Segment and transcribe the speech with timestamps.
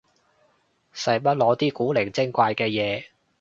[0.91, 3.05] 使乜攞啲古靈精怪嘅嘢